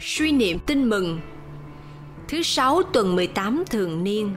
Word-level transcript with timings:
Suy 0.00 0.32
niệm 0.32 0.58
tin 0.58 0.88
mừng 0.88 1.20
Thứ 2.28 2.42
sáu 2.42 2.82
tuần 2.82 3.16
18 3.16 3.64
thường 3.70 4.04
niên 4.04 4.36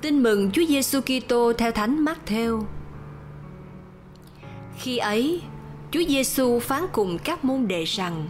Tin 0.00 0.22
mừng 0.22 0.50
Chúa 0.50 0.64
Giêsu 0.68 1.00
Kitô 1.00 1.52
theo 1.52 1.72
Thánh 1.72 2.04
Matthew. 2.04 2.62
Khi 4.78 4.98
ấy, 4.98 5.42
Chúa 5.90 6.02
Giêsu 6.08 6.58
phán 6.58 6.82
cùng 6.92 7.18
các 7.18 7.44
môn 7.44 7.68
đệ 7.68 7.84
rằng: 7.84 8.28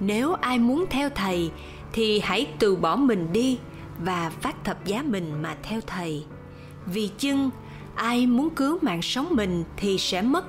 Nếu 0.00 0.32
ai 0.32 0.58
muốn 0.58 0.84
theo 0.90 1.10
thầy 1.10 1.50
thì 1.92 2.20
hãy 2.20 2.46
từ 2.58 2.76
bỏ 2.76 2.96
mình 2.96 3.32
đi 3.32 3.58
và 3.98 4.30
phát 4.30 4.64
thập 4.64 4.84
giá 4.84 5.02
mình 5.02 5.42
mà 5.42 5.56
theo 5.62 5.80
thầy. 5.86 6.24
Vì 6.86 7.10
chưng 7.18 7.50
ai 7.94 8.26
muốn 8.26 8.50
cứu 8.50 8.78
mạng 8.82 9.02
sống 9.02 9.28
mình 9.30 9.64
thì 9.76 9.98
sẽ 9.98 10.22
mất, 10.22 10.44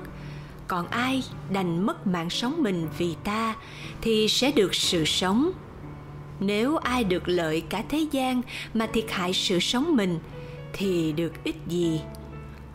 còn 0.72 0.86
ai 0.86 1.22
đành 1.50 1.86
mất 1.86 2.06
mạng 2.06 2.30
sống 2.30 2.62
mình 2.62 2.88
vì 2.98 3.14
ta, 3.24 3.54
thì 4.00 4.28
sẽ 4.28 4.52
được 4.52 4.74
sự 4.74 5.04
sống. 5.04 5.50
Nếu 6.40 6.76
ai 6.76 7.04
được 7.04 7.28
lợi 7.28 7.60
cả 7.60 7.82
thế 7.88 8.06
gian 8.10 8.42
mà 8.74 8.86
thiệt 8.86 9.04
hại 9.10 9.32
sự 9.32 9.60
sống 9.60 9.96
mình, 9.96 10.18
thì 10.72 11.12
được 11.12 11.44
ích 11.44 11.56
gì? 11.66 12.00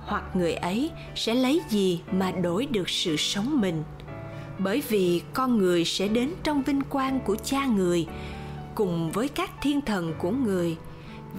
Hoặc 0.05 0.35
người 0.35 0.53
ấy 0.53 0.91
sẽ 1.15 1.35
lấy 1.35 1.61
gì 1.69 2.01
mà 2.11 2.31
đổi 2.31 2.65
được 2.65 2.89
sự 2.89 3.15
sống 3.17 3.61
mình? 3.61 3.83
Bởi 4.59 4.83
vì 4.89 5.21
con 5.33 5.57
người 5.57 5.85
sẽ 5.85 6.07
đến 6.07 6.33
trong 6.43 6.63
vinh 6.63 6.81
quang 6.81 7.19
của 7.19 7.35
cha 7.35 7.65
người, 7.65 8.07
cùng 8.75 9.11
với 9.11 9.27
các 9.27 9.51
thiên 9.61 9.81
thần 9.81 10.13
của 10.17 10.31
người. 10.31 10.77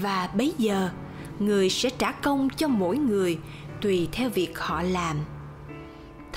Và 0.01 0.31
bấy 0.35 0.53
giờ, 0.59 0.91
người 1.39 1.71
sẽ 1.71 1.91
trả 1.91 2.13
công 2.13 2.49
cho 2.57 2.69
mỗi 2.69 2.97
người 2.97 3.39
tùy 3.81 4.09
theo 4.13 4.31
việc 4.31 4.59
họ 4.59 4.83
làm 4.83 5.17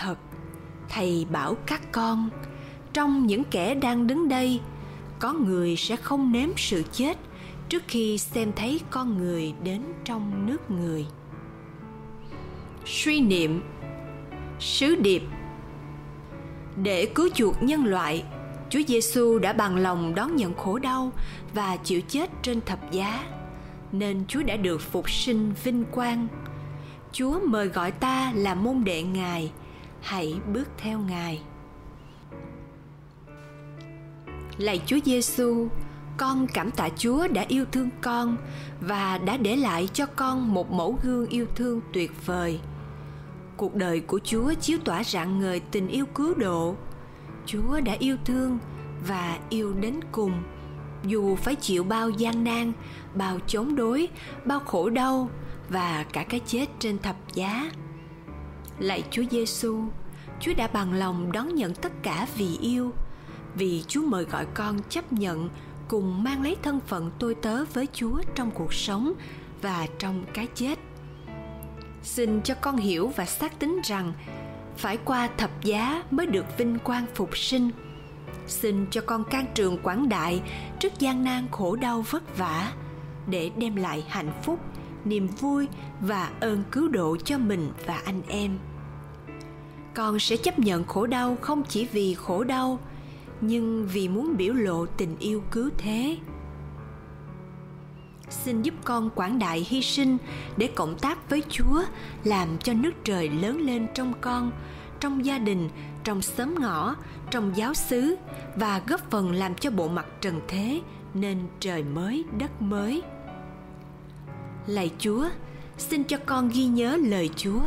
thật. 0.02 0.18
Thầy 0.90 1.26
bảo 1.32 1.56
các 1.66 1.82
con 1.92 2.30
trong 2.94 3.28
những 3.28 3.44
kẻ 3.44 3.76
đang 3.76 4.08
đứng 4.08 4.30
đây 4.30 4.60
có 5.20 5.34
người 5.34 5.76
sẽ 5.76 5.96
không 5.96 6.32
nếm 6.32 6.50
sự 6.58 6.84
chết 6.92 7.18
trước 7.70 7.84
khi 7.88 8.18
xem 8.18 8.52
thấy 8.56 8.82
con 8.90 9.18
người 9.18 9.54
đến 9.64 9.82
trong 10.04 10.46
nước 10.46 10.72
người. 10.72 11.06
Suy 12.86 13.20
niệm. 13.20 13.64
Sứ 14.60 14.96
điệp. 14.96 15.24
Để 16.84 17.06
cứu 17.16 17.30
chuộc 17.34 17.64
nhân 17.64 17.86
loại 17.86 18.24
Chúa 18.70 18.82
Giêsu 18.88 19.40
đã 19.40 19.54
bằng 19.54 19.78
lòng 19.78 20.16
đón 20.16 20.36
nhận 20.36 20.54
khổ 20.54 20.80
đau 20.80 21.12
và 21.54 21.78
chịu 21.78 22.02
chết 22.02 22.30
trên 22.42 22.62
thập 22.62 22.92
giá 22.92 23.24
nên 23.92 24.26
Chúa 24.28 24.44
đã 24.44 24.58
được 24.58 24.82
phục 24.82 25.10
sinh 25.10 25.54
vinh 25.64 25.84
quang. 25.92 26.28
Chúa 27.12 27.40
mời 27.48 27.68
gọi 27.68 27.92
ta 27.92 28.32
là 28.36 28.56
môn 28.56 28.84
đệ 28.84 29.04
Ngài, 29.04 29.52
hãy 30.02 30.40
bước 30.54 30.68
theo 30.78 31.00
Ngài. 31.00 31.42
Lạy 34.58 34.82
Chúa 34.86 35.00
Giêsu, 35.06 35.68
con 36.18 36.48
cảm 36.54 36.72
tạ 36.72 36.90
Chúa 36.98 37.28
đã 37.28 37.46
yêu 37.48 37.66
thương 37.72 37.90
con 38.02 38.38
và 38.82 39.18
đã 39.18 39.38
để 39.38 39.56
lại 39.56 39.90
cho 39.94 40.06
con 40.06 40.54
một 40.54 40.72
mẫu 40.72 40.98
gương 41.04 41.28
yêu 41.28 41.46
thương 41.56 41.82
tuyệt 41.94 42.26
vời. 42.26 42.60
Cuộc 43.58 43.76
đời 43.76 44.00
của 44.00 44.20
Chúa 44.24 44.54
chiếu 44.54 44.78
tỏa 44.86 45.04
rạng 45.04 45.40
ngời 45.40 45.60
tình 45.60 45.88
yêu 45.88 46.06
cứu 46.06 46.34
độ. 46.34 46.76
Chúa 47.46 47.82
đã 47.82 47.96
yêu 48.00 48.18
thương 48.26 48.58
và 49.08 49.40
yêu 49.50 49.74
đến 49.74 50.00
cùng, 50.12 50.44
dù 51.04 51.36
phải 51.36 51.56
chịu 51.56 51.84
bao 51.84 52.10
gian 52.10 52.44
nan, 52.44 52.72
bao 53.16 53.40
chống 53.48 53.76
đối, 53.76 54.08
bao 54.46 54.60
khổ 54.60 54.90
đau 54.90 55.30
và 55.70 56.06
cả 56.14 56.24
cái 56.24 56.40
chết 56.40 56.66
trên 56.80 57.00
thập 57.00 57.16
giá. 57.34 57.72
Lạy 58.80 59.04
Chúa 59.12 59.24
Giêsu, 59.32 59.84
Chúa 60.40 60.54
đã 60.54 60.68
bằng 60.68 60.94
lòng 60.94 61.32
đón 61.32 61.56
nhận 61.56 61.74
tất 61.74 61.92
cả 62.04 62.28
vì 62.38 62.58
yêu, 62.58 62.94
vì 63.56 63.84
Chúa 63.88 64.02
mời 64.02 64.24
gọi 64.24 64.46
con 64.54 64.80
chấp 64.90 65.14
nhận 65.14 65.50
cùng 65.88 66.24
mang 66.24 66.44
lấy 66.44 66.56
thân 66.64 66.80
phận 66.80 67.12
tôi 67.20 67.36
tớ 67.36 67.66
với 67.66 67.88
Chúa 67.94 68.22
trong 68.36 68.52
cuộc 68.52 68.74
sống 68.74 69.14
và 69.62 69.88
trong 70.00 70.26
cái 70.34 70.48
chết. 70.56 70.80
Xin 72.04 72.42
cho 72.42 72.56
con 72.62 72.78
hiểu 72.78 73.08
và 73.16 73.26
xác 73.26 73.60
tín 73.60 73.78
rằng 73.84 74.14
phải 74.78 74.98
qua 74.98 75.30
thập 75.38 75.64
giá 75.64 76.04
mới 76.12 76.26
được 76.26 76.46
vinh 76.58 76.80
quang 76.80 77.06
phục 77.16 77.38
sinh. 77.38 77.70
Xin 78.48 78.86
cho 78.92 79.02
con 79.02 79.24
can 79.24 79.46
trường 79.54 79.78
quảng 79.84 80.10
đại 80.10 80.42
trước 80.80 81.00
gian 81.00 81.24
nan 81.24 81.48
khổ 81.52 81.76
đau 81.76 82.02
vất 82.10 82.38
vả 82.38 82.74
để 83.28 83.52
đem 83.58 83.76
lại 83.76 84.06
hạnh 84.10 84.32
phúc, 84.44 84.60
niềm 85.06 85.28
vui 85.28 85.68
và 86.02 86.30
ơn 86.40 86.64
cứu 86.72 86.88
độ 86.88 87.18
cho 87.26 87.38
mình 87.38 87.72
và 87.86 88.02
anh 88.06 88.22
em. 88.28 88.58
Con 89.94 90.20
sẽ 90.20 90.38
chấp 90.38 90.60
nhận 90.60 90.84
khổ 90.84 91.08
đau 91.08 91.38
không 91.42 91.64
chỉ 91.64 91.88
vì 91.92 92.14
khổ 92.14 92.44
đau, 92.44 92.80
nhưng 93.42 93.88
vì 93.94 94.08
muốn 94.08 94.38
biểu 94.38 94.54
lộ 94.54 94.86
tình 94.86 95.16
yêu 95.20 95.44
cứu 95.52 95.70
thế. 95.78 96.18
Xin 98.30 98.62
giúp 98.62 98.74
con 98.84 99.10
quảng 99.10 99.40
đại 99.40 99.66
hy 99.70 99.82
sinh 99.82 100.18
để 100.58 100.68
cộng 100.68 100.98
tác 101.00 101.30
với 101.30 101.44
chúa, 101.50 101.84
làm 102.24 102.58
cho 102.58 102.74
nước 102.74 102.92
trời 103.04 103.30
lớn 103.30 103.62
lên 103.62 103.88
trong 103.94 104.14
con, 104.22 104.52
trong 105.00 105.26
gia 105.26 105.38
đình, 105.38 105.70
trong 106.04 106.22
xóm 106.22 106.56
ngõ, 106.60 106.96
trong 107.32 107.52
giáo 107.56 107.74
xứ 107.74 108.16
và 108.56 108.82
góp 108.88 109.12
phần 109.12 109.32
làm 109.32 109.56
cho 109.56 109.72
bộ 109.72 109.88
mặt 109.88 110.06
trần 110.22 110.42
thế 110.48 110.82
nên 111.14 111.38
trời 111.60 111.84
mới, 111.84 112.24
đất 112.40 112.62
mới. 112.62 113.02
Lạy 114.68 114.92
chúa, 115.00 115.30
xin 115.78 116.04
cho 116.04 116.18
con 116.26 116.50
ghi 116.50 116.66
nhớ 116.66 116.98
lời 117.02 117.30
chúa 117.36 117.62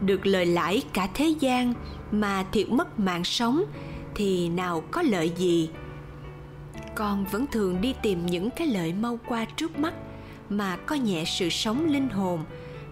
được 0.00 0.26
lời 0.26 0.46
lãi 0.46 0.82
cả 0.92 1.08
thế 1.14 1.34
gian 1.40 1.74
mà 2.12 2.44
thiệt 2.52 2.70
mất 2.70 3.00
mạng 3.00 3.24
sống, 3.24 3.64
thì 4.14 4.48
nào 4.48 4.82
có 4.90 5.02
lợi 5.02 5.32
gì? 5.36 5.70
Con 6.94 7.24
vẫn 7.24 7.46
thường 7.46 7.80
đi 7.80 7.94
tìm 8.02 8.26
những 8.26 8.50
cái 8.50 8.66
lợi 8.66 8.92
mau 8.92 9.18
qua 9.28 9.44
trước 9.44 9.78
mắt 9.78 9.94
mà 10.48 10.76
có 10.76 10.94
nhẹ 10.94 11.24
sự 11.26 11.48
sống 11.48 11.86
linh 11.86 12.08
hồn 12.08 12.44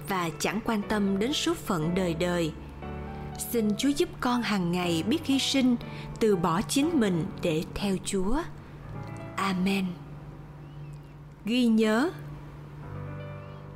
và 0.09 0.31
chẳng 0.39 0.61
quan 0.65 0.83
tâm 0.83 1.19
đến 1.19 1.33
số 1.33 1.55
phận 1.55 1.95
đời 1.95 2.15
đời. 2.15 2.53
Xin 3.53 3.77
chúa 3.79 3.89
giúp 3.89 4.09
con 4.21 4.43
hàng 4.43 4.73
ngày 4.73 5.03
biết 5.09 5.27
hy 5.27 5.39
sinh, 5.39 5.77
từ 6.21 6.37
bỏ 6.37 6.63
chính 6.63 7.01
mình 7.01 7.25
để 7.43 7.65
theo 7.75 7.97
chúa. 8.05 8.43
Amen. 9.37 9.85
Ghi 11.45 11.67
nhớ 11.67 12.11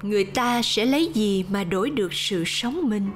người 0.02 0.24
ta 0.24 0.62
sẽ 0.62 0.84
lấy 0.84 1.10
gì 1.14 1.44
mà 1.50 1.64
đổi 1.64 1.90
được 1.90 2.14
sự 2.14 2.44
sống 2.46 2.88
mình? 2.90 3.10